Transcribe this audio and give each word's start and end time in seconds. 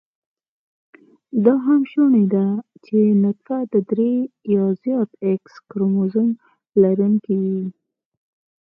دا 1.45 1.53
هم 1.65 1.81
شونې 1.91 2.23
ده 2.33 2.45
چې 2.85 2.97
نطفه 3.23 3.57
د 3.73 3.75
درې 3.89 4.13
يا 4.55 4.65
زیات 4.81 5.09
x 5.41 5.43
کروموزم 5.69 6.27
لرونېکې 6.81 7.35
وي 7.51 7.61